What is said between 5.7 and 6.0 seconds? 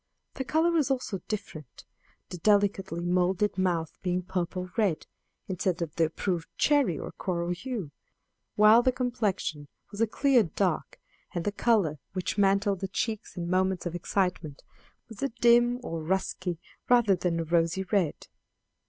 of